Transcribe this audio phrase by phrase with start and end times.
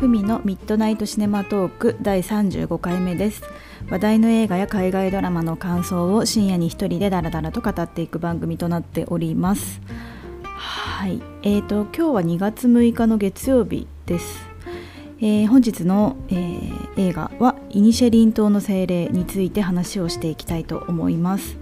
[0.00, 3.42] ふみのミッドナイトシネマトーク第35回目です。
[3.90, 9.82] 話題の映画や海外ドラマの感想を深夜に一人でダラダラと語っていく番組となっております。
[10.42, 11.20] はい。
[11.42, 14.48] えーと今日は2月6日の月曜日です。
[15.20, 21.58] えー、本日の、えー、映画はイニシェリン島の精霊について話をしていきたいと思います。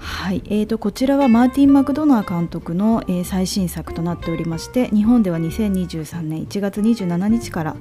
[0.00, 7.76] はい、えーと、こちらはマーティン・マクドナー監督の、えー、最新作となっておりまして日本では2023年1月27日から、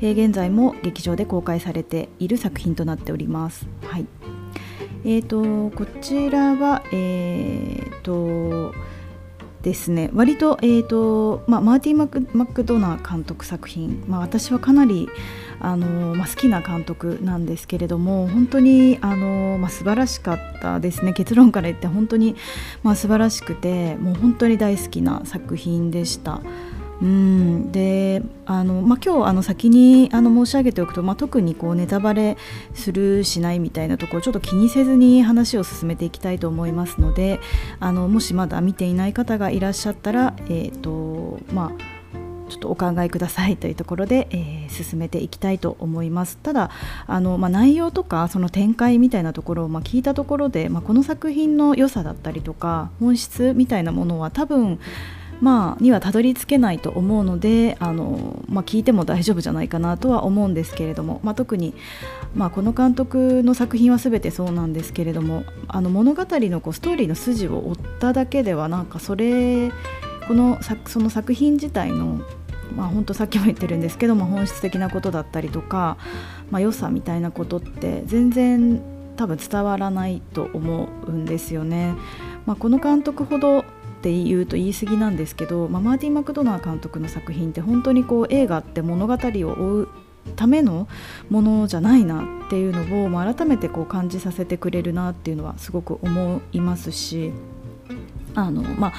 [0.00, 3.66] えー、現在も劇場で公開されている作品となっております。
[3.84, 4.06] はい
[5.04, 8.74] えーと、こちらは、えーと
[9.62, 15.08] ですね割と,、えーとまあ、マーティン・マクマクドナー監督作品、まあ、私はかなり
[15.60, 22.34] あの、まあ、好きな監督なんですけれども本当にあの、まあ、素晴らしかったですね結論から言って本当に、
[22.82, 26.40] まあ、素晴らしくてもう本当に大好きな作品でした。
[27.02, 27.72] うん。
[27.72, 32.36] であの、まあ、今日あの先にあの申し上げておくと、まあ、特にこうネタバレ
[32.74, 37.40] するしないみたいなところちょっと気にせずに話を進めていきたいと思いますので
[37.80, 42.02] あのもしまだ見ていない方がいらっしゃったら、えーとまあ
[42.52, 46.36] ちょっとお考えくださいというところで、えー、進めていきたいと思います。
[46.36, 46.70] ただ
[47.06, 54.78] あの、まあ、内容とかその展開みたいなところを、まあ、聞いたところで、まあ、この作品の良さだったりとか本質みたいなものは多分
[55.42, 61.74] まあ、にはたどり着けないと思うのであの、まあ、聞いても大丈夫じゃないかなとは思うんですけれども、まあ、特に、
[62.32, 69.72] まあ、この監督の作品は全てそうなんですけれどもあの物語のこうストーリーの筋を追っただけではなんかそれ
[70.28, 72.20] このその作品自体の
[72.76, 75.98] まあ、本当さっきも言ってるんですけども本質的なことだったりとか、
[76.50, 78.80] まあ、良さみたいなことって全然
[79.16, 81.94] 多分伝わらないと思うんですよね。
[82.46, 83.64] まあ、この監督ほど
[84.02, 89.88] って言うと言い過ぎなんですけど、まあ、マーティン・マクドナー監督の作品って本当にこう映画って物語を追う
[90.34, 90.88] ための
[91.30, 97.32] ものじゃないなっていうのを、まあ、改めてこう感じさせてくれるなっていうのはすごく思いますし
[98.34, 98.92] あのまあ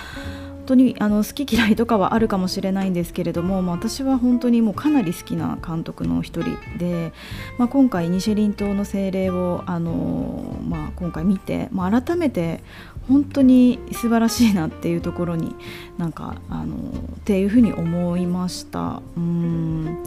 [0.64, 7.12] 本当にあの好き嫌いとかはあるかもしれないんですけれども、まあ、私は本当にもうかなり好きな監督の一人で、
[7.58, 12.64] まあ、今回ニシェリン島の精霊をあの、まあ、今回見て、まあ、改めて
[13.08, 15.56] 本当に素晴らしいなっていうところに
[15.98, 19.02] なんかあのっていうふうに思いました。
[19.18, 20.04] うん。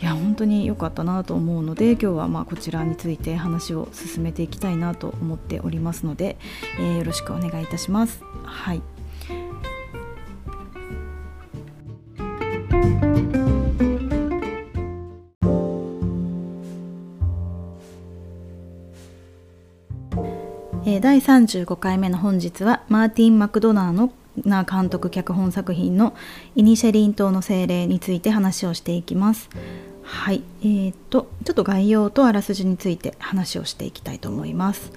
[0.00, 6.36] いや本当に良かったなと思うので今日はまあこちらについて話を進めていきたいなと思っておりますので、
[6.78, 8.22] えー、よろしくお願いいたします。
[8.42, 8.82] はい。
[20.94, 24.12] えー、第35回目の本日はマーティン・マクドナーの
[24.44, 26.14] な監督脚本作品の
[26.54, 29.48] 「イニシェリン島の精霊」について話をしていきます。
[30.02, 34.92] はい、えーと、ちょっと概要とあらすじについて話をしていきたいと思います。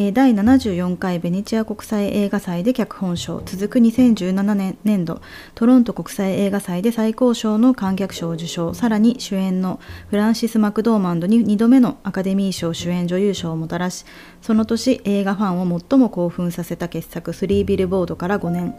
[0.00, 3.42] え第74回ベネチア国際映画祭で脚本賞。
[3.44, 5.20] 続く2017年年度
[5.56, 8.74] トロント国際映画祭で最高賞の観客賞受賞。
[8.74, 14.04] さらに主演のフランシス・マクドーマンドに2度目のアカデミー賞主演女優賞をもたらし
[14.40, 18.76] その年映画ファンを最も興奮させた傑作「スリービルボード」から5年。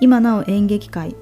[0.00, 1.14] 今なお演劇界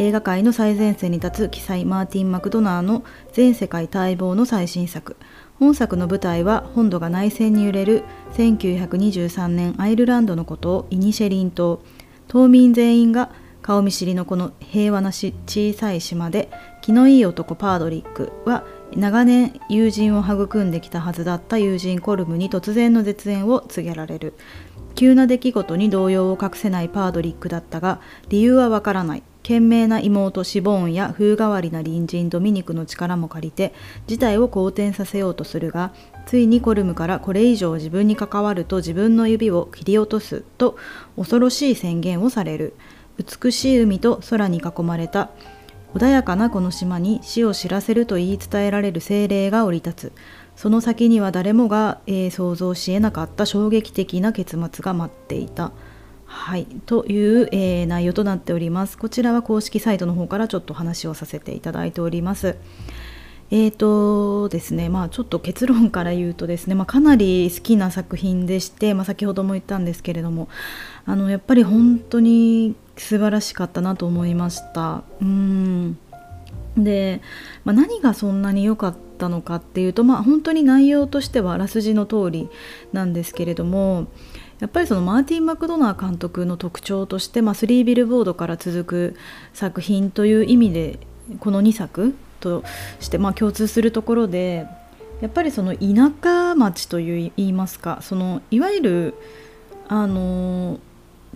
[0.00, 5.16] 映画界の最前線に立つ記載マーティン・マクドナーの全世界待望の最新作
[5.58, 8.04] 「本作の舞台は本土が内戦に揺れる
[8.34, 11.82] 1923年アイルランドのことをイニシェリン島
[12.28, 13.30] 島民全員が
[13.60, 16.48] 顔見知りのこの平和な小さい島で
[16.80, 18.64] 気のいい男パードリックは
[18.94, 24.34] 長年友人を育んできたはずだった友人コルムに突然の絶縁を告げられる。
[24.94, 29.22] 急な出来事に動揺を隠せないパードリックだったが理由はわからない。
[29.48, 33.72] 賢明な妹シボーンや風変わりな隣人ドミニクの力も借りて
[34.06, 35.94] 事態を好転させようとするが
[36.26, 40.76] ついにコルムからこれ以上自分に関わると自分の指を切り落とすと
[41.16, 42.74] 恐ろしい宣言をされる。
[43.16, 45.30] 美しい海と空に囲まれた。
[45.94, 50.12] 穏やかなこの島に死を知らせると言い伝えられる精霊が降り立つ。
[50.56, 55.72] その先には誰もが、えー、想像しえなかった衝撃的な結末が待っていた。
[56.30, 58.98] はい、という、えー、内容となっております。
[58.98, 62.56] こちらは公式サイトの方からちょっと話をさせていただいております。
[63.50, 70.50] えーとですねまあ、ちょっと結論から言うとですね、まあ、かなり好きな作品でして、まあ、先ほども言ったんですけれども
[71.06, 75.02] あのやっぱり本当に素晴らしかったなと思いました。
[75.22, 75.98] うん
[76.76, 77.22] で、
[77.64, 82.48] まあ、何がそんなに良かったのかっていうと、まあ、本当に内容としてはあらすじの通り
[82.92, 84.08] なんですけれども
[84.60, 89.16] やっぱりそのマーティン・マクドナー監督の特徴として、まあ、スリービルボードから続く
[89.52, 90.98] 作品という意味で
[91.40, 92.64] この2作と
[93.00, 94.66] して、まあ、共通するところで
[95.20, 99.14] やっぱりその田舎町という言いますかそのいわゆる
[99.88, 100.78] あの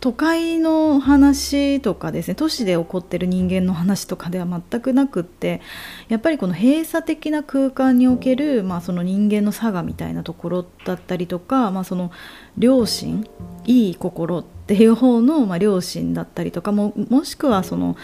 [0.03, 5.61] 都会の話とかですね都市で起こってる人間の話とかでは全くなくって
[6.09, 12.11] やっぱりこの閉鎖的な空間における、まあ、その人間の差がみたいなところだったりとか、まあ、その
[12.59, 13.25] 良心
[13.65, 17.97] いい心っていう方の、まあ、良心だったりとかももしくはその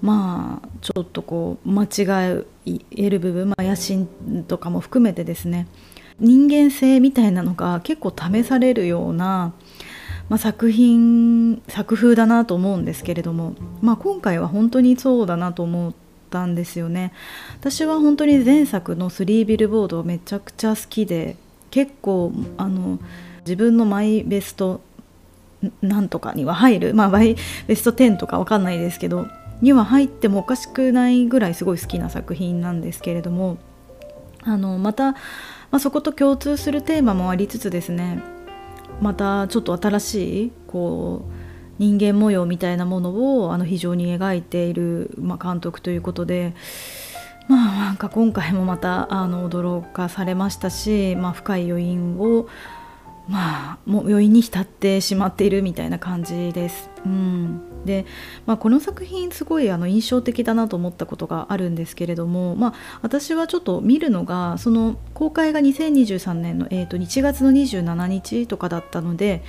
[0.00, 2.46] まあちょっとこう間違
[2.94, 4.06] える部分、まあ、野心
[4.46, 5.66] とかも含めてですね
[6.20, 9.52] 人間性みたいなのが結構試されるような
[10.32, 15.92] まあ、作品作風だなと思うんですけれども、まあ、今回は本当にそうだなと思っ
[16.30, 17.12] たんですよね。
[17.60, 21.36] 私は本当に前作の「3ビルボード」めちゃくちゃ好きで
[21.70, 22.98] 結構あの
[23.40, 24.80] 自分のマイベスト
[25.82, 27.36] なんとかには入るまあマイ
[27.66, 29.26] ベスト10とかわかんないですけど
[29.60, 33.58] には入ってもおかしくないぐらいすごい好きな作品なんですけれども
[34.44, 35.18] あのまた、ま
[35.72, 38.22] あ、そこと共通するテーマもありつつですね
[39.02, 41.32] またちょっと新しいこう
[41.78, 46.54] 人間模様みたいなものをあの非常に描いている、まあ、監督ということで。
[47.48, 52.46] まあなんか今回もまたあの驚かされましたし、まあ、深い余韻を
[53.28, 56.90] まあもう余韻に浸ってしまっているみたいな感じです。
[57.04, 58.06] うん、で、
[58.46, 69.42] まあ、この作品すごいあの印象的だなと思ったことがあるんですけれども、まあ、私はちょっと見るのがその公開が2023年の、えー、と1月の27日とかだったので、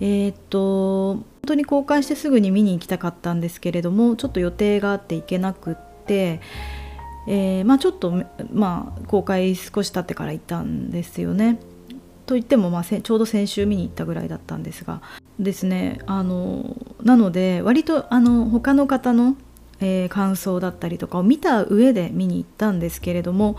[0.00, 5.74] えー、と本当に公開してすぐに見に行きたかったんですけれどもちょっと予定があって行けなくっ
[6.06, 6.40] て。
[7.28, 11.58] えーまあ、ちょっと、まあ、公開少し経ってから行ったんですよね。
[12.30, 15.02] といっても、まあ、ちょうど先週見に行ったぐらいだったんですが
[15.40, 19.36] ですねあのなので割とあの他の方の、
[19.80, 23.56] えー、感想だったりとかを見た上で見に行ったんですけれども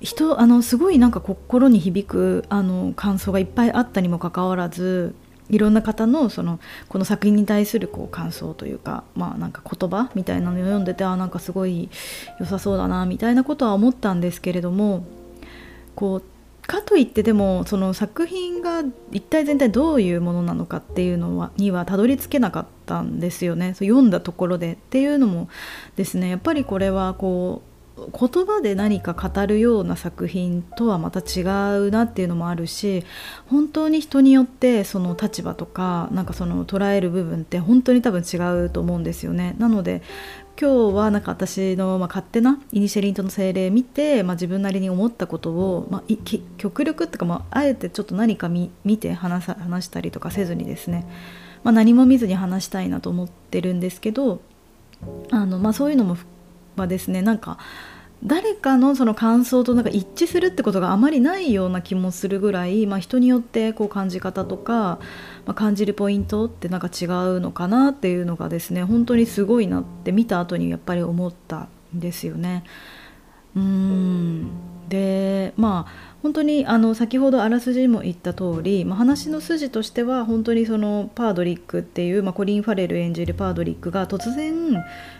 [0.00, 5.14] 人あのすごいなんか心に響くあの感想がいっぱいあったにもかかわらず
[5.50, 11.90] いろんな方のそのこの作品に対するこう感想というか,、まあ、なんか言葉みたいなのを読んでてあなんかすごい
[12.40, 15.04] 良さそうだなみたいなことは思ったんですけれども
[15.94, 16.33] こう
[16.66, 18.82] かといってでもその作品が
[19.12, 25.48] 一体全体どういうものなのかっていうのはにはたどり着けなかったんですよね読んだところでっていうのも
[25.96, 31.42] ですねやっぱりこれはこう言葉で何か語るような作品とはまた違
[31.78, 33.04] うなっていうのもあるし
[33.46, 39.54] 本当に人によってその立場とかなんかその捉える部分って本当に多分違うと思うんですよね。
[39.58, 40.02] なので
[40.60, 46.02] 今日はなんか私の、ま、勝手なイニシェリントの精霊見て、まあ、自分なりに思ったことを、まあ、
[46.58, 51.06] 極力っていうか、まあ、あえてちょっと何か見て話さ話したりとかせずにですね、
[51.64, 54.40] まあ、何も見ずに話したいなと思ってるんですけど
[55.30, 56.16] あの、ま、そういうのも
[56.76, 57.58] はですねなんか
[58.26, 64.98] 誰かのその感想となんか一致するってことがあまりないような気もするぐらい、まあ、人によってこう感じ方とか、
[65.44, 72.64] まあ、感じるポイントってなんか違うのかなっていうのがですね本当にすごいなって見た後にやっぱり思ったんですよね。
[73.54, 74.48] うん
[74.88, 84.72] でまあ本当にあの先ほどあらすじも言った通り、まあ、話の筋としては本当にそのパードリックっていう、まあ、コリン・ファレル演じるパードリックが突然、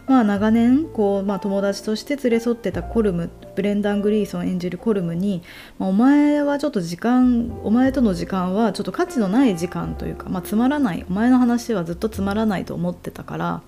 [0.06, 5.42] まあ、長年こう、まあ、友達として連れ添ってたコルムブレンダン・グリーソン演じるコルムに、
[5.78, 13.62] まあ、お前はちょっと時間お前との時間はちょっと価値のない時間というか、まあ、つまらないお前の話はずっとつまらないと思ってたから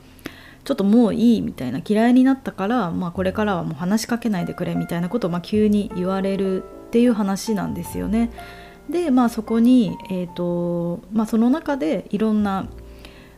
[0.64, 8.31] ちょっともういいみたいな嫌いになったから、まあ、これからはもう話しかけないでくれみたいなことをま急に言われるっていう話なんですよね。
[8.88, 12.69] でまあそこに、えーとまあ、その中でいろんな、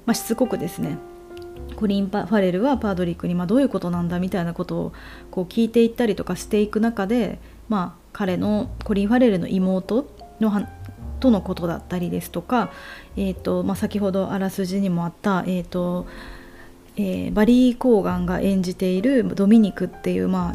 [0.05, 0.99] まあ、しつこくですね
[1.75, 4.93] コリン・ファレルはパードリックに、まあ、どういうことなんだみたいなことを
[5.31, 7.38] こう聞いていったりとかしていく中で、
[7.69, 10.07] まあ、彼のコリン・ファレルの妹
[10.40, 10.67] の
[11.21, 12.71] とのことだったりですとか、
[13.17, 16.07] えーとまあ、先ほどあらすじにもあった、えーと
[17.00, 20.55] えー、バリー・コーガンが演じているドミニクっていう、まあ、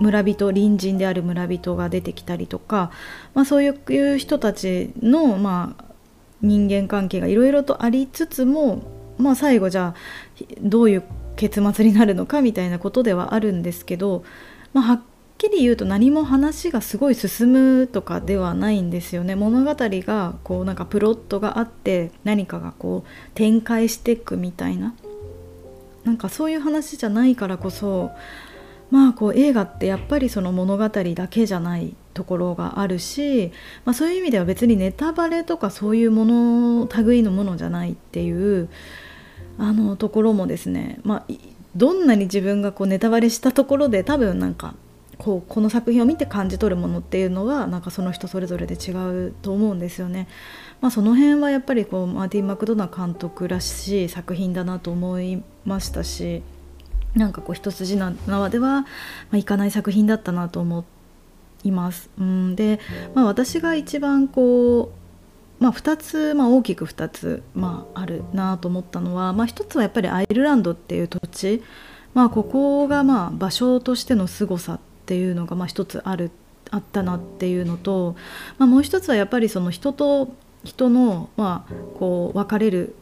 [0.00, 2.90] 村人隣人である村人が出てきたりとか、
[3.32, 5.84] まあ、そういう人たちの、まあ、
[6.42, 8.82] 人間関係がいろいろとありつつも、
[9.18, 11.04] まあ、最後じゃあどういう
[11.36, 14.24] 結末になるのかみたいなことではあるんですけど、
[14.72, 15.02] まあ、はっ
[15.38, 19.36] きり言うと何も話がすごい進むとかではないんですよね。
[19.36, 24.94] 物語がこうなんかプロットがあって何かがこう展開していくみたいな。
[26.04, 28.12] なんかそういう話じゃないからこそ
[28.90, 33.50] まあこう映画ってやっぱりその物語だけじゃないところがあるし、
[33.84, 38.68] まあ、そういう意味では別にネタバレとかそういうもの類のものじゃないっていう
[39.58, 41.24] あのところもですね、まあ、
[41.76, 44.74] どんなに自分がこうネタバレしたところで多分なんか
[45.24, 48.90] こうこの作品を見て感じ取るものっていうのはなんかその人それぞれで違
[49.28, 50.28] うと思うんですよね。
[50.82, 56.42] まあ、その辺はやっぱりこうマーティン・マクドナー監督らしい作品だなと思いましたし
[57.14, 58.86] なんかこう一筋縄では、ま
[59.32, 60.84] あ、いかない作品だったなと思
[61.62, 62.10] います。
[62.18, 62.78] うんで、
[63.14, 71.62] まあ、私が一番こうまあ、2つ、まあ、大きく2つ、まあ、あるなと思ったのは、まあ、1つはやっぱりアイルランドっていう土地、
[72.12, 76.30] まあ、ここがまあ場所としての凄さっっていうのがまあ1つある
[76.70, 78.16] あったなっていうのと、
[78.56, 80.34] まあ、もう1つはやっぱりその人と
[80.64, 82.96] 人の、まあ、こう別れる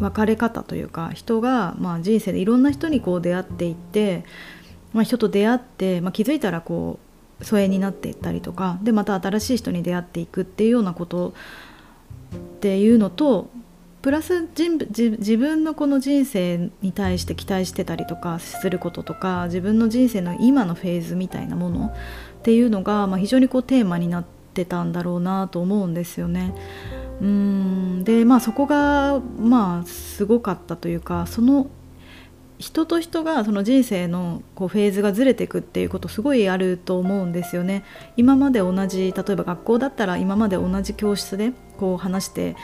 [0.00, 4.24] 別れ方というか人が、まあ、人生でいろんな人にこう出会っていって、
[4.92, 6.98] まあ、人と出会って、まあ、気づいたらこ
[7.40, 11.34] う疎遠になっていったりとかでまた新しい人に出会っていくっていうようなこと
[12.34, 13.48] っていうのと
[14.04, 26.54] プラス自分のこの人生に対して期待してたりとかすることとか自分の人生の今のフェーズみたいなものっていうのが、まあ、非常にこうテーマになってたんだろうなと思うんですよね。
[27.22, 31.70] うんでまあそこがまあすごかったというかその
[32.58, 37.84] 人と人がその人生のこうフェーズがずれていくっていうことすごいあると思うんですよね。
[38.18, 42.54] 今まで同じ例えば学校だったら今まで同じ教室でこう話して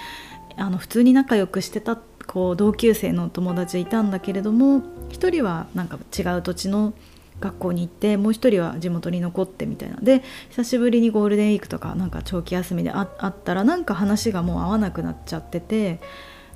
[0.61, 6.93] あの普通に仲良くしてたこう同級生の友達いたんだけれども一人はなんか違う土地の
[7.41, 9.97] 学校に行ってもう一人は地元に残ってみたいな。
[9.97, 16.01] で久しぶりにゴールデンウィークとかなんか長期休みであったらなんか話がもう合わなくなっちゃってて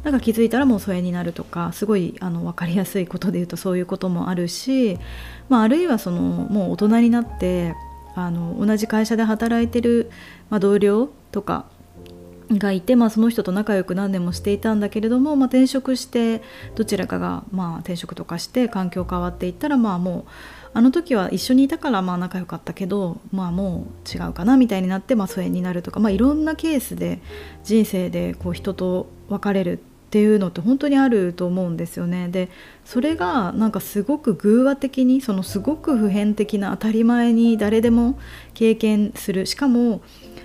[0.03, 4.99] なんか気づいたらもう疎遠になるとかすごいあの分かりやすいことで言うとそういうこともあるし、
[5.49, 7.75] まあ、あるいはそのもう大人になって
[8.15, 10.11] あの同じ会社で働いてる、
[10.51, 11.65] まあ、同僚とか
[12.51, 16.43] がいて、まあ、その人と仲良く何年もしていたんだけれども、まあ、転職して
[16.75, 20.31] どちらかが、まあ、転職とかして環境変わっていったらまあもう
[20.77, 27.21] あの時は一緒にいたからまあ仲良かったけど、まあ、もう違うかなみたいになってま疎遠になるとか、まあ、いろんなケースで
[27.63, 29.79] 人生でこう人と別れる
[30.15, 32.29] っていうのって本当にあると思うんですよね。
[32.29, 32.49] で
[32.85, 38.17] それがなんかすごく偶話的にそのすごく普遍的な当たり前に誰でも
[38.53, 40.03] 経験するしかも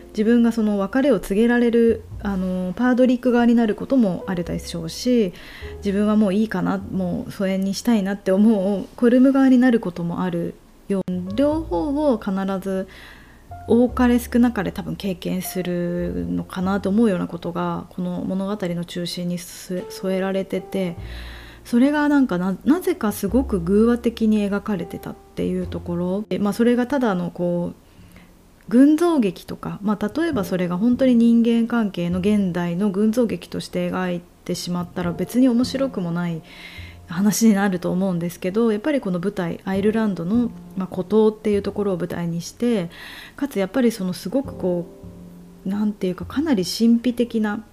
[0.09, 5.33] 自分がその別れを告げられるあのパードリック側になることもあるでしょうし
[5.77, 10.55] 自分はもういいかなもう疎遠にしたいなって思うコルム側になることもある
[10.87, 11.03] よ
[11.35, 12.87] 両方を必ず
[13.67, 19.83] 多かれ少なかれ多分経験するのかなと思うようなことがこの物語の中心に添
[20.15, 20.97] えられてて
[21.63, 27.88] それがなんかなぜかすごく偶話的に描かれてたっていうところ、まあ、それがただのこう
[28.69, 36.41] 群像劇とか、まあ、例えばそれが本当に人間関係の現代の群像劇として描いてしまったら別に面白くもない
[37.07, 42.91] 話になると思うんですけどやっぱりこの舞台アイルランドの、まあ、孤島っていうところを舞台にして
[43.35, 44.85] かつやっぱりそのすごくこ
[45.65, 47.65] う何て言うかかなり神秘的な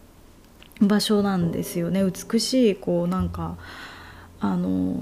[0.81, 2.03] 場所なんですよね。
[2.05, 3.57] 美しいこうなんか
[4.41, 4.97] あの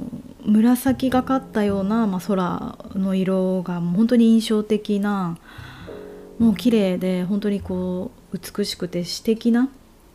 [0.45, 5.37] 紫がかったような、まあ、空の色が本当に印象的な
[6.39, 9.69] もう綺麗で本当にこう美しくて詩的な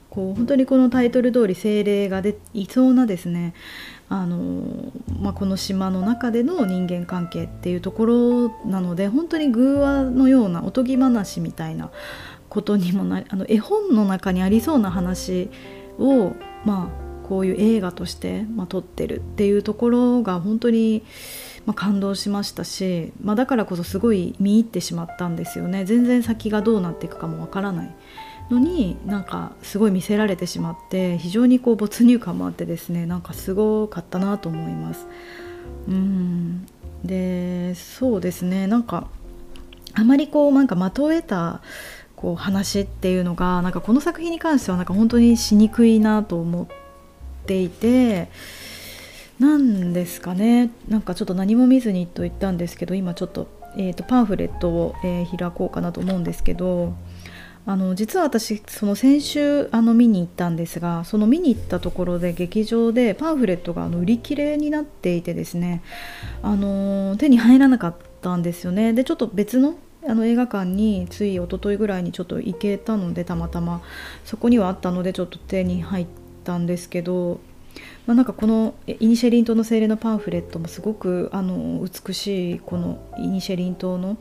[0.10, 3.54] こう本当にこのタイトル通り精霊が出いそうなですね。
[4.10, 11.92] あの、まあ、この島の中での人間関係っていうところなので本当に偶話のようなおとぎ話みたいな
[12.50, 15.50] ことにもなあの絵本の中にありそうな話
[16.00, 16.34] を
[16.66, 21.04] まあこういう映画として、まあ、撮ってるっていうところが本当に
[21.66, 25.86] まあ、感動しましたし、まあ、だからこそすごい見入ってしまったんですよね。
[25.86, 27.96] 全然先がどうなっていくかもわからない。
[28.50, 35.06] のになんかすごい見せられてしまって非常にこう没入感もあってですねなんかすごかったなと思います。
[35.88, 36.66] うん。
[37.04, 38.68] でそうですね。
[38.68, 39.08] なんか
[39.94, 41.62] あまりこうなんか的を得た
[42.16, 46.68] こう話っていうのがなんかこの作品に関してはなんか本当にしにくいなと思っ
[47.46, 48.30] ていて
[49.40, 50.70] なんですかね。
[50.90, 56.94] なんかちょっと何も見ずにと言ったんですけど今ちょっと,、えーと、パンフレットを、えー、開こうかなと思うんですけど
[57.66, 65.84] あの実は私その先週あの見に行ったんですがその見に行ったところで劇場でパンフレットがあの売り切れになっていてですね
[66.42, 68.94] あの手に入らなかったんですよね。
[68.94, 69.76] でちょっと別の
[70.08, 73.82] あの映画館につい一昨日ぐらいにちょっと行けたのでたまたま。
[74.24, 76.08] そこにはあったのでちょっと手に入っ
[76.46, 77.40] たんですけど
[78.10, 84.18] まあ、なんかこのイニシェリン島の精霊のパンフレットもすごくあの美しいこのイニシェリン島の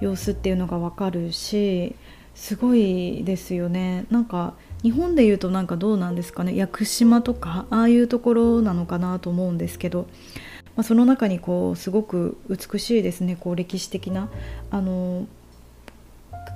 [0.00, 1.94] 様子っていうのがわかるし
[2.34, 4.06] すごいですよね。
[4.10, 6.56] なんか日本でいうとなんかどうなんですかね。
[6.56, 10.08] 屋久島とかああいうところなのかなと思うんですけど
[10.74, 13.36] まあ、その中にこうすごく美しいですね。
[13.38, 14.30] こう歴史的な
[14.72, 15.28] あの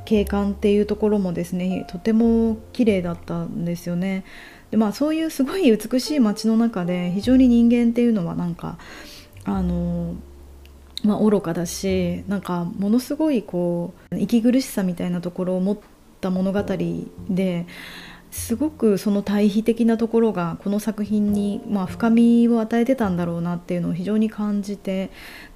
[0.04, 4.24] 景観っていうところもですねとても綺麗だったんですよね。
[4.70, 8.78] でまあそういうすごい美しい街の中で非常に人間っていうのはなんか
[9.44, 10.14] あの
[11.04, 15.78] まあ、愚かだしなんかものすごいこう息苦しさみたいなところを持っ
[16.20, 16.62] た物語
[17.28, 17.66] で
[18.36, 25.10] すごくその対比的なところがこの作品に、まあ、深みを与えてたんだろうなっていうのを非常に感じて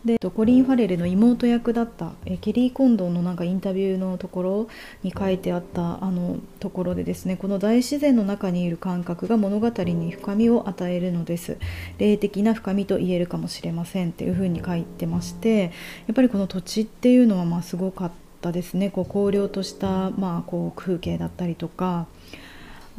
[0.04, 4.68] でコリン・ファレルの妹役だったえケリー・コンドンのなんかインタビューのところ
[5.02, 11.58] に書いてあったあのところでですねこの大自然の中にいる感覚が物語に深みを与えるのです
[11.99, 15.64] 霊的な深みと言えるかもしれませんっていうふうに書いてまして
[16.06, 18.10] やっぱりこの土地っていうのはまあすごかっ
[18.40, 22.06] たですねこう荒涼としたまあこう風景だったりとか。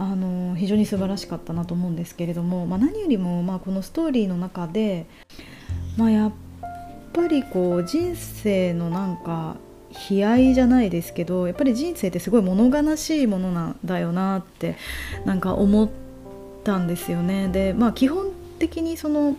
[0.02, 5.06] あの非常に素晴らしかったなと思うんですけれども、まあ、何よりもまあこのストーリーの中で、
[5.96, 6.32] まあ、やっ
[7.14, 9.58] ぱりこう人生のなんか
[10.10, 14.76] 悲哀じゃないですけどやっぱり人生ってすごい物悲しいものなんだよなって
[15.24, 15.90] なんか思っ
[16.64, 17.50] たんですよね。
[17.50, 19.36] でまあ基本的にその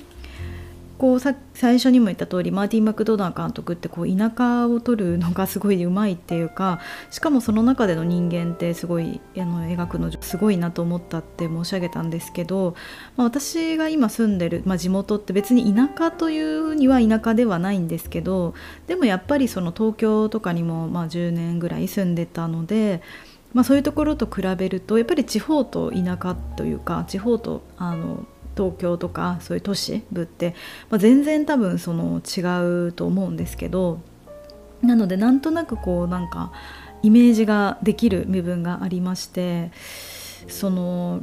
[1.02, 6.78] こうさ最初にも言った通りマーティン・マクドナー監督ってこう田舎を撮るのがすごいうまいっていうか
[7.10, 12.76] しかもその中での人間ってすごいあの描くのすごいなと思ったって申し上げたんですけど、
[13.16, 18.54] まあ、私が今住んでる、まあ、地元って別に田舎というには田舎ではないんですけど
[18.86, 23.02] でもやっぱりその東京とかにもまあ10年ぐらい住んでたので。
[23.54, 28.24] まあ、そういうところと比べるとやっぱり地方と田舎というか地方とあの
[28.56, 30.54] 東京とかそういう都市部って、
[30.90, 34.00] まあ、全然多分その違うと思うんですけど
[34.82, 36.52] なのでなんとなくこうなんか
[37.02, 39.70] イメージができる部分がありまして
[40.48, 41.22] その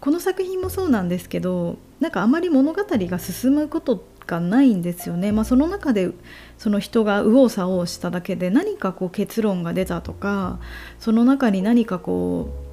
[0.00, 6.10] この作品もそうなんですけどなんかあまり物語が進むことがないんですよね、まあ、その中で
[6.58, 10.60] その人が右往左往しただけで何かこう結論が出たとか
[11.00, 12.67] その中に何かこう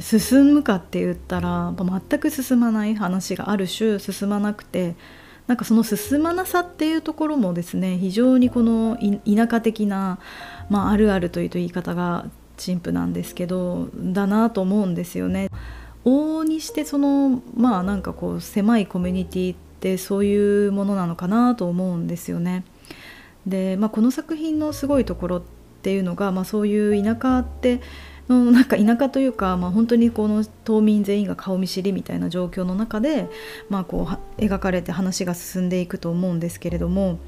[0.00, 4.94] 進むかって言ったら全く進まない話がある種進まなくて
[5.46, 10.18] なんかその進まなさっていうところもですね非常にこの田舎的な、
[10.70, 12.26] まあ、あるあるというと言い方が
[12.56, 15.48] 陳腐なんですけどだなと思うんですよね。
[16.04, 22.64] 往々にしてそのまあなんかこう狭いコミュニティってそういうものなのかなと思うんですよね。
[23.46, 25.42] で、まあ、この作品のすごいところっ
[25.82, 27.80] ていうのが、まあ、そういう田舎って
[28.28, 33.28] のなんか田舎というか、まあ、本当にこの島民全員が顔見知りみたいな状況の中で、
[33.68, 34.08] まあ、こ
[34.38, 37.18] う描かれて話が進んでいくと思うんですけれども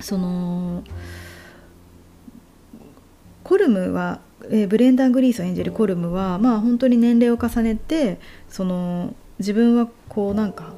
[0.00, 0.82] その
[3.44, 10.74] コルムは、えー、ブレンダー・グリースを演じるコルムは、まあ、本当に年齢を重ねてその自分はこうなんか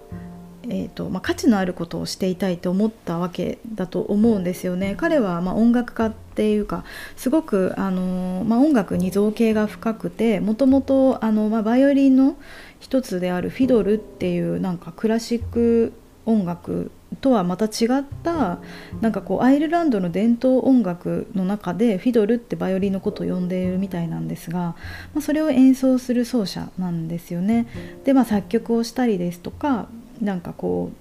[0.64, 4.94] えーとまあ、価値のあることをしていたいと思ったわけだと思うんですよね。
[4.96, 6.84] 彼はま音楽家っていうか
[7.16, 12.36] すごくあの、まあ、音楽に造形が深くてもともとあの、まあ、バイオリンの
[12.78, 15.92] 一つであるフィドルっていうなんかクラシック
[16.26, 18.58] 音楽とはまた違った
[19.00, 24.76] なんかこうアイルランドの伝統音楽の中でフィドルってバイオリンのことを呼んでいるみたいなんですが、ま
[25.18, 27.66] あ、それを演奏する奏者なんですよね。
[28.04, 29.88] で、まあ、作曲をしたりですとか
[30.20, 31.00] なんかこう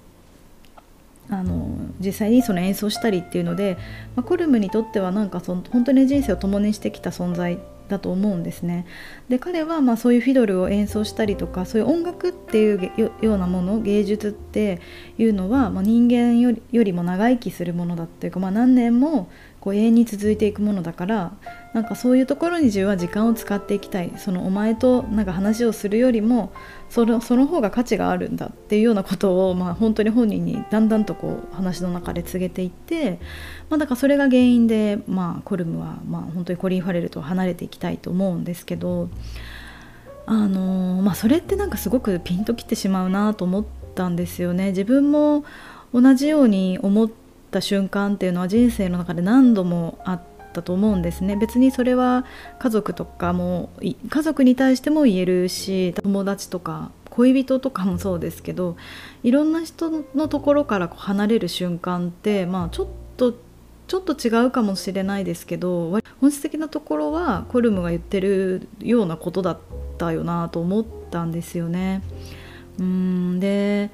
[1.34, 3.78] あの実際にその演奏したりっていうので、
[4.16, 8.86] まあ、コルムにとってはなんかその本当に人生を共にしてきた存在だと思うんですね。
[9.30, 14.80] で彼はまあそういうフィドルを演奏したりとかそういう音楽っていうようなもの芸術って
[15.18, 19.30] いうのは、まあ、人間よりも長生きするものだっていうか、まあ、何年も
[19.60, 21.34] こう永遠に続いていくものだから
[21.74, 26.52] なんかそういうところに自分は時間を使っていきたいそのお前となんか話をするよりも
[26.90, 33.20] そのその方が価値があるんだっていうようなことを、まあ、本当に本人にだんだんとこう話の中で告げていって、
[33.70, 39.10] まあ、だからそれが原因で、まあ、コルムは、まあ、本当にコリン・ファレルと離れていきたいと思うんですけど、
[40.26, 44.68] あのまあ、それってなんかすごくピンときてしまうなと思ったんですよね。
[44.70, 45.44] 自分も
[45.94, 47.10] 同じように思っ
[47.50, 50.22] った瞬間っていうのは人生の中で何度もあっ
[50.54, 52.26] たと思うんですね別にそれは
[52.60, 58.78] 家族とかも家族に対しても言えるし友達とか恋人とかもそうですけど
[59.24, 63.34] いろんな人のところから離れる瞬間ってまあちょっと
[63.88, 69.60] ちょっと違うかもしれないですけど本質的なところはコルムが言ってるようなことだっ
[69.98, 72.04] たよなと思ったんですよね。
[72.80, 73.90] うんで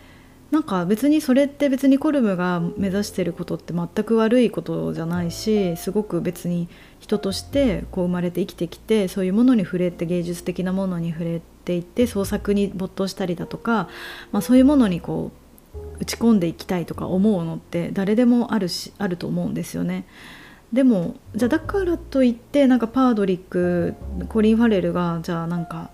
[0.51, 13.89] なんか別にそれって別にコルムが目指してることって全く悪いことじゃないしすごく別に人としてこう生まれて生きてきてそういうものに触れて芸術的なものに触れていって創作に没頭したりだとか、
[14.31, 20.05] まあ、そういうものにこう打ち込んでいきたいとか思うのって誰でもあるしあると思うんですよね。
[20.73, 23.95] でもじゃあだからといってなんかパードリック
[24.29, 25.89] コリン・ファレルがじゃあなんか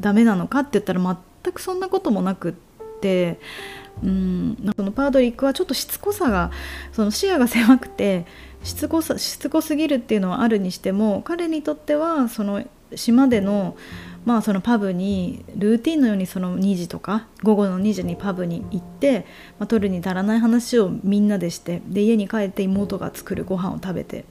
[0.00, 1.00] ダメなのかって言ったら
[1.44, 2.71] 全くそんなこともなくって
[4.02, 6.50] うんそのパードリックはちょっとしつこさが
[6.92, 8.26] その視野が狭くて
[8.64, 13.76] しつこさしつこすぎるっていうのはあるにしても彼にとってはその島での
[14.24, 19.26] まあそのパブにルーティンのようにその2時とか午後の2時にパブに行って、
[19.58, 24.24] まあ、取るに足らない話をみんなでしてで家に帰って妹が作るご飯を食べて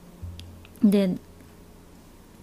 [0.82, 1.16] で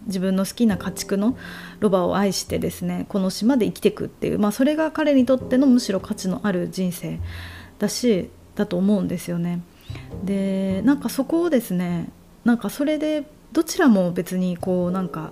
[0.10, 1.38] 自分の好きな家畜の
[1.80, 7.20] ロバを愛してですねこの島で生きていくっていう、まあ、それが彼にとってのむしろ価値のある人生
[7.80, 9.62] だしだと思うんですよね。
[10.24, 12.10] でなんかそこをですね
[12.44, 15.32] なんかそれでどちらも別にこうなんか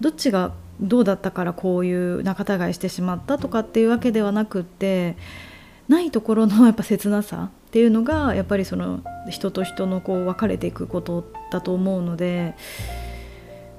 [0.00, 5.16] どっちがどうだったからこういう仲違いしてしまったとかっていうわけではなくって
[5.88, 12.54] ないところの やっぱ切なさっていうのがやっぱりその人と人のこう別れていくことだと思うので。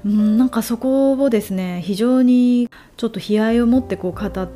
[0.05, 4.47] うんなんかそこをですね非常にちょっと悲哀を持ってこう語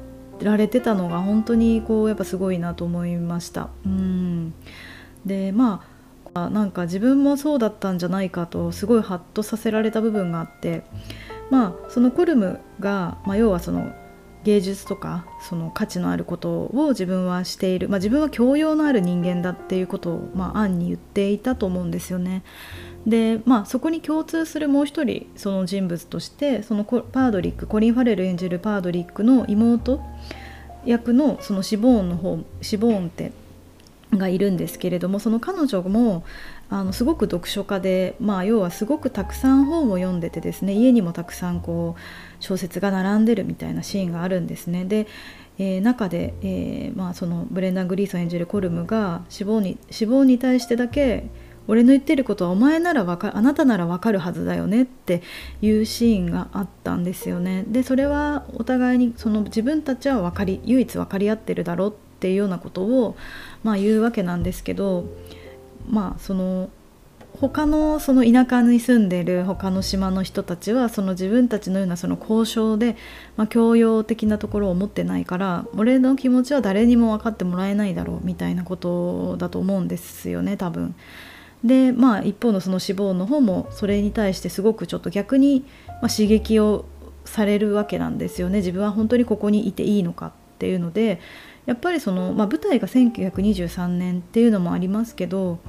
[0.41, 3.69] られてたのが本当にこうやっぱすごいなと思いました。
[3.85, 4.53] うん
[5.25, 5.83] でま
[6.33, 10.83] あなんか自分もそうだったんじゃないかとすごいハッとさせられた部分があって
[11.49, 13.93] まあそのコルムが、まあ、要はその
[14.43, 22.43] 芸術とかその価値のあることを自分はしている、まあ、自分は教養のある人間だっていうことを、まあ、暗に言っていたと思うんですよね。
[23.05, 30.01] でまあそこに共通するもう一人その人物としてそのパードリックコリン・ファレル演じるパードリックの妹
[30.85, 33.31] 役のそのシボーンの方シボーンって
[34.11, 36.23] がいるんですけれどもその彼女も
[36.69, 44.85] あのすごく読書家で、まあ、要はすごくたくさん本を読んでてですね家にもたくさんこう小説が並んでるみたいなシーンがあるんですね。
[44.85, 45.07] で
[45.59, 51.29] えー、中で、えーまあ、そのブレンダン・グリーソン演じるコルムが死亡に死亡に対してだけ
[51.67, 55.21] 俺の言ってることはお前ならわかあなたならわかるはずだよねって
[55.61, 57.63] いうシーンがあったんですよね。
[57.67, 63.15] でそれはお互いにその自分たちは分かり唯一分かり合ってるだろうっていうようなことを、
[63.63, 65.05] まあ、言うわけなんですけど
[65.89, 66.69] まあその
[67.39, 72.97] 他のその田舎に住んでる他の島の人たちはその自分たちのようなその交渉で、
[73.37, 80.93] まあ、教養的なところを持ってないから俺の気持ちは誰にも分かってもらえないだろうみたいなことだと思うんですよね多分。
[81.63, 85.65] でまあ一方のその脂肪の方もそれに対してすごくちょっと逆に、
[86.01, 86.85] ま、刺激を
[87.25, 88.59] されるわけなんですよね。
[88.59, 91.19] 自分は本当にここにいていいのかっていうので
[91.65, 95.59] やっぱりその、まあ、舞台が1923年っていうのもありますけど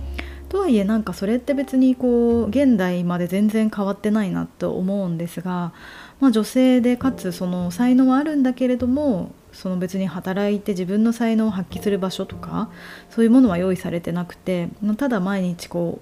[0.49, 5.73] とはいえなんかそれって別にこう現代まで全然変わってないなと思うんですが、
[6.21, 12.71] まあ、女性でかつその才能はあるんだけれどもその別に働いて自分の才能を発揮する場所とか
[13.11, 16.01] そういうものは用意されてなくてただ毎日こ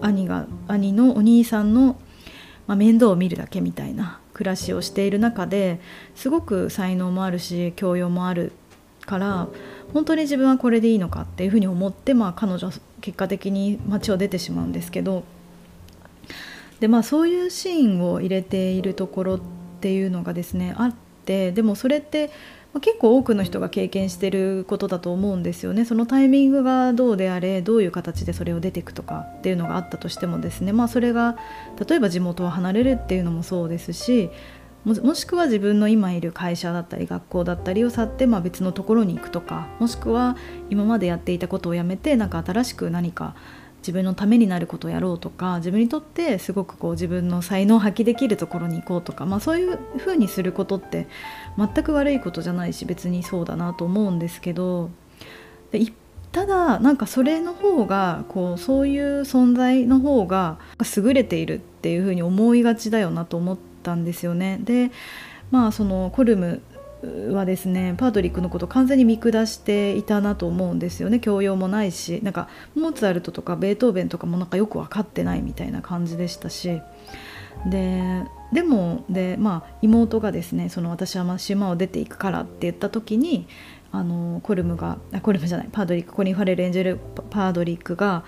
[0.00, 1.96] う兄が兄のお兄さんの、
[2.66, 5.80] まあ、面倒を見るだけみたいな暮らしをしている中で
[6.14, 8.52] すごく才能もあるし教養もある
[9.06, 9.48] から
[9.92, 15.24] 本当に自分はこれでいいのかっていうふうに思って、まあ、彼女は結果的に街を出てしまうんですけど
[16.78, 19.40] で、まあ、そういうシーンを入れているところっ
[19.80, 22.30] ていうのがですねあってでもそれって
[22.78, 25.84] 結構多くの人が経験してることだと思うんですよね。
[25.84, 30.72] そのタイミングがどうであれどういう形でそれを出ていくとかっていうのがあったとしてもですね。
[30.72, 31.36] まあそれが
[31.88, 34.30] 例えば地元を離れるっていうのもそうですし
[34.84, 40.38] もしくは自分の今いる会社だったり学校だったりを去って、まあ、別のところに行くとかもしくは
[40.70, 43.34] 今までやっていたことをやめてなんか新しく何か
[43.80, 51.06] 自分のためになることをやろうとか自分にとってすごくこう自分の才能を発揮できるところに行こうとか、まあ、そういうふうにすることって
[51.56, 54.90] 全く悪いことじゃないし別にそうだなと思うんですけど
[56.32, 60.58] ただなんかそれの方がこうそういう存在の方が
[60.96, 64.60] 優れているっていうふうに思いがちだよなと思ったんですよね。
[64.62, 64.90] で
[65.50, 66.62] まあそのコルム
[67.02, 71.20] はですねパートリックのこと完全に見下していたなと思うんですよね。
[71.20, 76.80] 教養もないしなんかモーツァルトとかベートーベンとかもなんかよく分かってないみたいな感じでしたし。
[77.66, 83.46] ででもで、まあ、妹がですねその私は島を出ていくからって言った時に
[83.92, 88.24] あのコルムがあコルムじゃないパードリックコニン・ファレル演じるパードリックが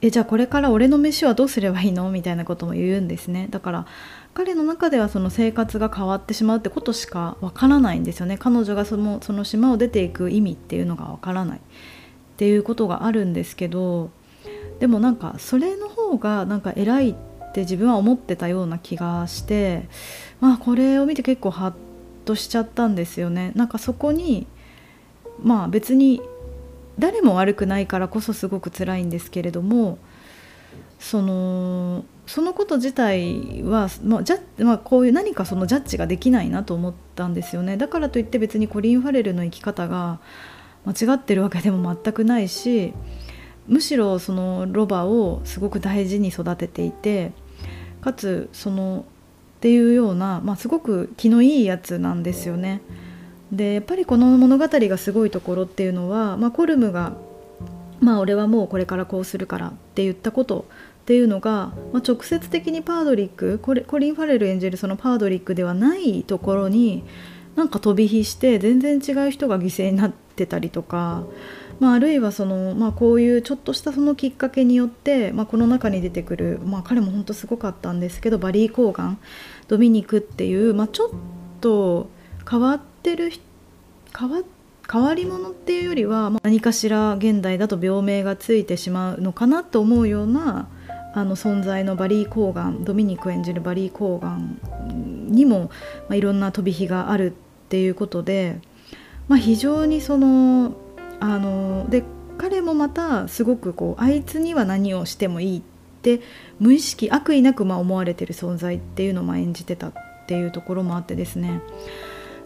[0.00, 2.10] えじゃあこれから俺の飯はどうすればいいの？
[2.10, 3.46] みたいなことも言うんですね。
[3.50, 3.86] だから
[4.34, 8.38] 彼の中ではその生活が変わってしまうってことしかわからないんですよね。
[8.38, 11.58] 彼女がそのその島を出ていく意味っていうのがわからない。
[11.58, 11.60] っ
[12.36, 14.10] ていうことがあるんですけど
[14.80, 17.14] でもなんかそれの方がなんか偉いっ
[17.52, 19.88] て自分は思ってたような気がして
[20.40, 21.72] まあこれを見て結構ハッ
[22.24, 23.52] としちゃったんですよね。
[23.54, 24.46] なんかそこに
[25.40, 26.22] まあ別に
[26.98, 29.98] 誰も悪くないからこそすごく辛いんですけれども
[30.98, 40.20] そのそのこと自体は、まあじゃまあ、こういう何かそのジャッジができないなと思ったんですよねだからといって別にコリン・ファレルの生き方が
[40.84, 42.92] 間違ってるわけでも全くないし
[43.66, 47.32] むしろそのロバをすごく大事に育てていて
[48.00, 49.04] かつその
[49.58, 52.80] っていうような、まあ、すごく気のいいやつなんですよね。
[53.52, 57.12] でやっぱりこの物語がすごいところっていうのは、まあ、コルムが
[58.00, 60.64] 「まあ俺はもうこれからこうするから」って言ったこと
[61.02, 67.02] っていうのが、まあ、直接的にパードリックコリン・ファレル演じるそのパードリックではないところに
[67.56, 71.24] なんか飛び火して全然違う人が犠牲になってたりとか、
[71.80, 79.18] まあ、あるいはその、まあ、こういうちょっとしたそのきっかけによって、まあ、この中に出てくる、まあ、彼も本当すごかったんですけどバリー・コーガン
[79.66, 81.10] ドミニクっていう、まあ、ちょっ
[81.60, 82.08] と
[82.48, 83.32] 変わってる
[84.16, 84.42] 変わ
[84.90, 90.68] 変わり者っていうよりは、まあ、何かしら現代だと病名がついてしまうのかなと思うような
[91.14, 95.70] あの存在のバリー・コーガンドミニク演じるバリー・コーガンにも、
[96.08, 97.34] まあ、いろんな飛び火があるっ
[97.68, 98.60] ていうことで、
[99.28, 100.74] まあ、非常にその
[101.20, 102.04] あので
[102.38, 105.62] 彼もまたすごくこうあいつには何をしてもいいっ
[106.02, 106.20] て
[106.58, 109.92] 無意識悪意なくま思われてる存在っていうのを演じてたっ
[110.26, 111.60] ていうところもあってですね。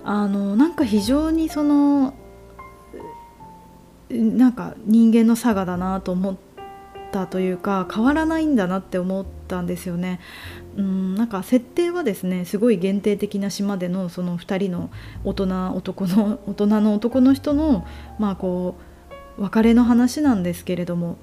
[0.05, 2.15] あのなんか非常にその
[4.11, 6.46] なんか人間の差がだなと思って
[7.17, 10.21] たというか変わらないんだなって思ったんですよね。
[10.77, 14.91] うんなんか設定はですねすごい限定的な島でのその2人の
[15.25, 17.87] 大人男の大人の男の人の
[18.19, 18.77] まあこ
[19.39, 21.17] う別れの話なんですけれども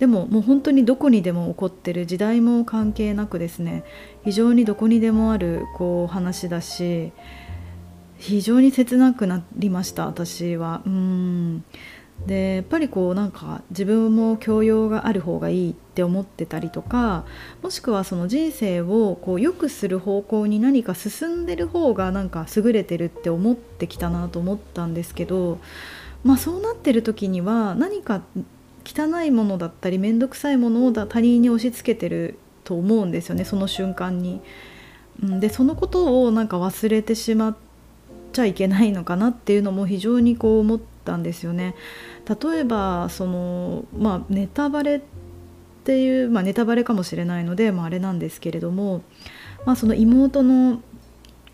[0.00, 3.84] でももう本当にどこにでも起こってる時代も関係なくですね
[4.24, 7.12] 非常にどこにでもあるこう話だし
[8.16, 10.82] 非常に切なくなりました私は。
[10.84, 11.64] うん
[12.26, 17.24] でやっぱりこうなんか自分も教養がある方がいいって思ってたりとか
[17.62, 25.58] もしくはその人生をこう良くする方向に何か進んでる方がなんか優れてるって思ってきたなと思ったんですけど
[26.24, 28.22] まあそうなってる時には何か
[28.84, 34.40] 汚いものだったり面倒くさいものを他人に押し付けてると思うんですよねその瞬間に。
[35.20, 37.56] でそのことをなんか忘れてしまっ
[38.32, 41.74] ちゃいけないのかなっていうのも非常にこう思ってたんですよね。
[42.28, 45.00] 例えばその、まあ、ネタバレっ
[45.84, 49.02] ていう、まあ、ネタバレかもしれないので、まあ、あれなんですけれども、
[49.64, 50.82] まあ、その妹の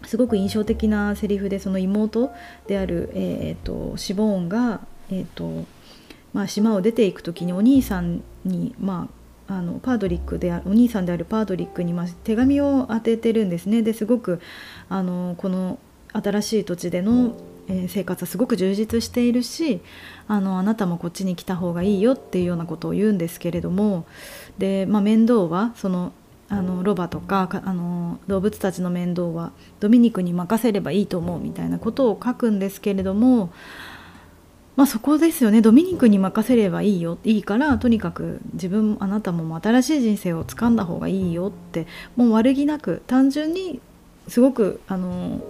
[0.04, 2.32] すごく印象的なセリフでその妹
[2.66, 5.64] である、えーと、シボーンが、えーと
[6.32, 9.08] まあ、島を出ていく時にお兄さんに、ま
[9.48, 14.40] あ、あのパードリックでお兄さんであるパードリックに、まあ、手紙を当ててるんですねですごく
[14.88, 15.78] あのこの
[16.12, 17.36] 新しい土地での
[17.68, 19.80] え、生活はすごく充実しているし
[20.28, 24.06] あのあなたもこっちに来た方がいいよっていうようなことを言うんですけれども
[24.58, 26.12] で、まあ、面倒はその
[26.48, 33.50] あのロバとかあの動物たちの面倒はドミニクに任せればいいと思うみたいなことを書くんですけれども、
[34.76, 35.62] まあ、そこですよね。
[35.62, 37.18] ドミニクに任せればいいよ。
[37.24, 43.80] いいからとにかく自分あなたも新しい人生をつかんだ方がいいよってもう悪気なく単純に
[44.28, 45.40] すごくあの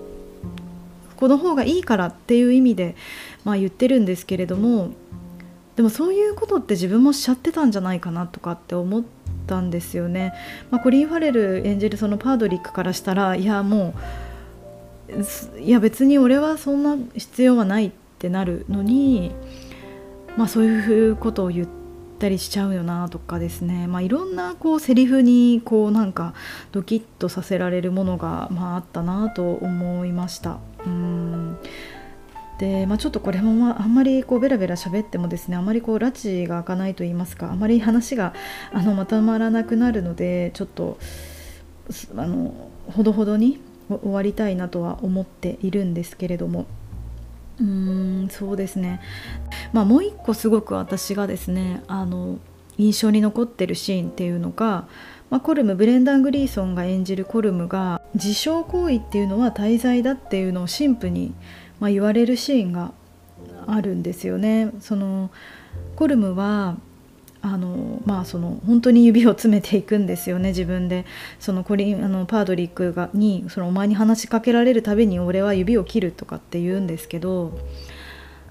[1.25, 2.97] この方がいいからっていう意味で、
[3.45, 4.91] まあ、言ってるんですけれども
[5.75, 9.03] でもそういうことって自分もしちゃってたんじゃないかなとかって思っ
[9.47, 10.35] たんですよね。
[10.71, 13.95] まあ、コリン・ファレル演じるそのパードリックからしたらいやも
[15.09, 19.33] ういや別に俺はそんな必要はないってなるのに、
[20.37, 21.69] まあ、そういうことを言っ
[22.19, 26.35] たりしちゃうよなとかですね、まあ、いろんなこうセリフにこうなんか
[26.71, 30.59] ドキッとさせられるものが、まあ、あったなと思いました。
[30.87, 31.59] うん。
[32.59, 38.33] で、まあ、ちょっとこれも、まあ、んまりこうベラベラ喋ってもですねあまりこう拉致が開かないと言いますかあまり話が
[38.73, 40.99] あのまとまらなくなるのでちょっと
[42.17, 46.67] あのほどほどに終わりたいなとは思っているんですけれども。
[47.61, 49.01] うーんそうですね。
[49.73, 52.39] まあもう一個すごく私がですねあの
[52.79, 54.89] 印象に残ってるシーンっていうのが、
[55.31, 61.35] まあ、コルムブレンダン・グリーソンが演じるコルムが自傷行為っていうのは滞在だっていうのを神父に、
[61.81, 62.93] まあ、言われるシーンが
[63.67, 64.71] あるんですよね。
[64.81, 65.31] その
[65.97, 66.77] コルムは
[67.45, 71.05] あのまあその本当に指を詰めていくんですよね自分で
[71.39, 77.59] そのコリあのパードリックがにそのお前に話しかけられるたびに俺は指を切るとかって言うんですけど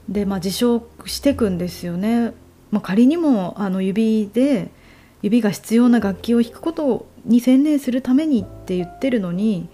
[0.07, 2.33] でまあ自傷していくんですよね。
[2.69, 4.69] まあ、仮にもあの指で
[5.23, 9.67] 指が必要な楽器を弾くことに専念するためにって言ってるのに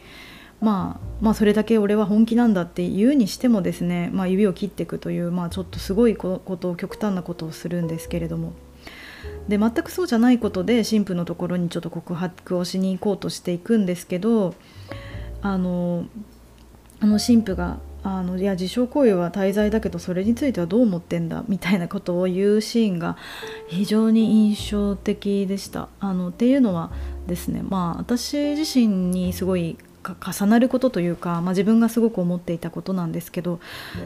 [0.62, 8.54] まあ、まあそれだけ俺は本気なんだって言うにしてもですね、まあ、指を切っていくという、まあ、ちょっとすごいことを極端なことをするんですけれども。
[9.48, 14.54] で全くそうじゃないことで神父のところにちょっと告白をしに行こうとしていくんですけど
[15.42, 16.06] あの
[17.00, 23.18] あの神父があのいや自傷行為は滞在だけどそれについてはどう思ってんだみたいなことを言うシーンが
[23.68, 25.90] 非常に印象的でした。
[26.00, 26.92] あのっていうのは
[27.28, 33.60] ですねまあ私自身にすごい重なることというか、まあ、自分がすごく思っていたことなんですけど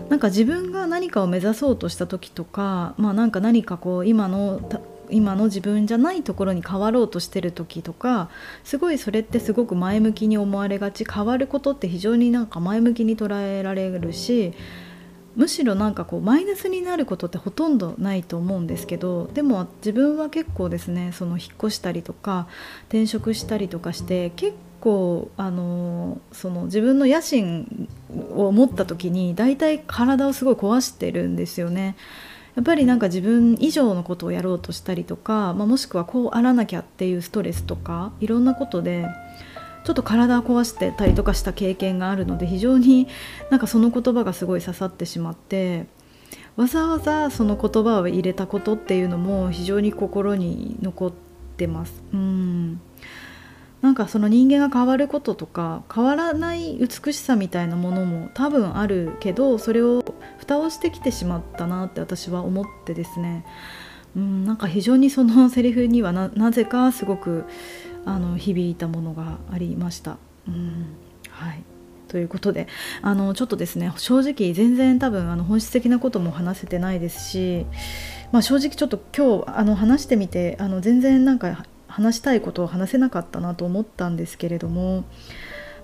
[0.09, 4.59] なんか自分が何かを目指そうとした時とか,、まあ、なんか何かこう今の
[5.09, 8.29] 今の自分じゃないところに変わろうとしてる時とか
[8.63, 14.53] すごいそれってすごく前向きに思われがち変わることって非常になんか前向きに捉えられるし
[15.35, 22.47] むしろなんかこうマイナスになることってほとんどないと思うんですけどでも自分は結構ですねその引っ越したりとか
[22.83, 27.89] 転職したりとかして結構あのその自分の野心
[28.35, 31.95] を持った時に大体体をすごい壊してるんですよね。
[32.55, 39.07] やっぱりなんか自分以上のことをやろうとしたりとか、まあ、もしくはこうあらなきゃっていうストレスとかいろんなことで
[39.83, 43.07] ちょっと体を壊してたりとかした経験があるので非常に
[43.49, 45.87] なんかその言葉がすごい刺さってしまって
[46.55, 51.13] わざわざその言葉を入れたことっていうのも非常に心に残っ
[51.57, 52.03] てます。
[52.13, 52.79] うん
[53.81, 60.01] なんかその人間が変わることとか変わらない美しさみたいなものも多分あるけどそれを
[60.43, 63.45] 蓋をしてきてしまったなって私は思ってですね
[64.15, 67.45] うんなんか非常にその セリフにはなぜかすごく
[68.05, 70.17] あの響いたものがありました。
[70.47, 70.85] うん
[71.29, 71.63] はい
[72.09, 72.67] ということで
[73.01, 77.65] あのちょっとですね正直全然多分あの本質的なことも話せてないですし、
[78.31, 85.05] まあ、正直ちょっと今日あの話してみてあの全然なんか話したいことを話せなかったなと思ったんですけれども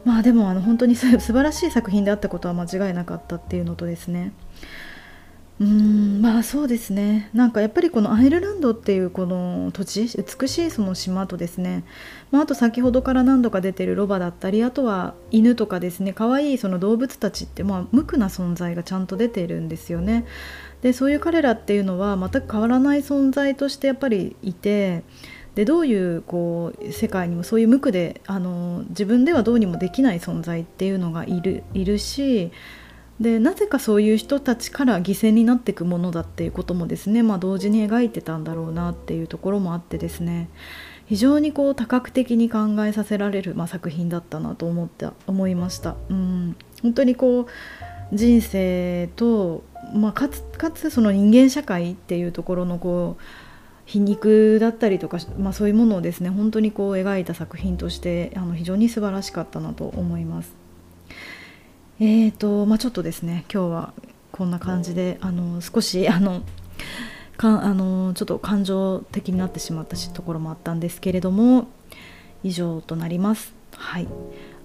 [0.05, 4.33] まあでもあの本当に 素晴らしい作品であったことは間違いなかったっていうのとですね
[5.59, 7.29] うーんまあそうですね。
[7.33, 11.83] なんかやっぱりこのアイルランドっていうこの土地美しいその島とですね、
[12.31, 16.13] まあ、あと先ほどから何度か出てるロバだったりあとは犬とかですね。
[16.13, 20.25] 可愛いその動物たちってまあ無垢な存在がちゃんと出ているんですよね。
[20.81, 25.03] でそういう彼らっていうのは全く変わらない存在としてやっぱりいて
[25.55, 32.53] でどういうこう世界にもそういう無垢であの自分ではどうにもできない存在っていうのがいるいるし
[33.19, 40.49] でなぜかそういう人たちから犠牲になっていくものだっていうこともですね、まあ、同時に描いてたんだろうなっていうところもあってですね
[41.05, 45.95] 非常にこう多角的に考えさせられる、まあ、作品だったなと思って思いました。
[46.09, 47.45] うん本当にこう
[48.13, 53.23] 人生と、まあ、かつかつその人間社会っていうところのこう
[53.85, 60.58] 皮肉だったりとか、まあ、そういうものをですね本当にこう描いた作品としてあの非常に素晴らしかったなと思います。
[62.01, 63.93] えーとまあ、ちょっとですね今日は
[64.31, 66.43] こんな感じであの少しあの
[67.35, 71.67] かあのちょっと感情的になってしまったところもあったんですけれども
[72.41, 73.53] 以上となります。
[73.75, 74.07] はい、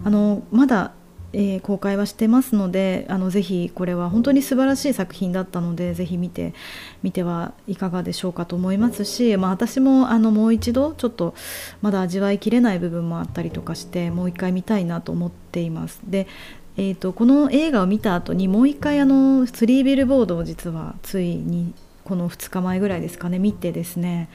[0.04, 0.92] あのまだ
[1.36, 6.54] えー、公開はしてますのであのぜひこれは本当に素晴らしい作品だったのでぜひ見て
[7.02, 11.34] みてはいかがでしょうかと思いますし、まあ、私もあのもう一度ちょっと
[11.82, 16.00] まだ味わいきれない部分もあったりとかしてもう一回見たいなと思っています。
[16.04, 16.28] で
[16.76, 21.72] えーと、この映画を見た後にもう一回あのスリービルボードを実はついに
[22.04, 24.28] この2日前ぐらいですかね見てですね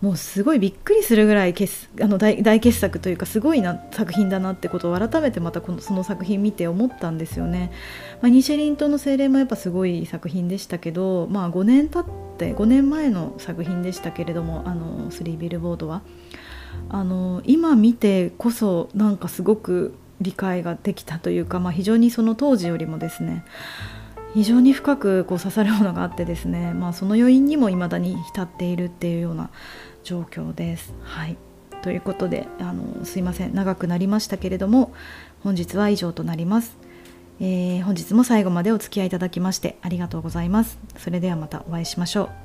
[0.00, 7.72] もうすごいびっくりするぐらいあの大傑作というかすごいな作品だなってことを改めてまたこのその作品見て思ったんですよね。
[8.20, 12.04] まあ、ニシェリン島の精霊もやっぱすごい作品でしたけど、まあ、5年経っ
[12.36, 16.02] て5年前の作品でしたけれどもあのスリービルボードは
[16.90, 23.44] あの今見てこそなんかすごく理解ができたというか、まあ、非常にその当時よりもですね
[24.34, 29.50] 非常に深くこう刺さるものがあってですね、まあ、その余韻にも未だに浸っているっていうような
[30.02, 30.92] 状況です。
[31.02, 31.36] はい。
[31.82, 33.54] ということであのすいません。
[33.54, 34.92] 長くなりましたけれども
[35.42, 36.78] 本日は以上となります、
[37.40, 40.78] えー、本日も最後までお付き合いいただきましてありがとうございます。
[40.96, 42.43] それではまたお会いしましょう。